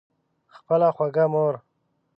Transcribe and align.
خپله 0.55 0.89
خوږه 0.95 1.25
مور 1.33 1.55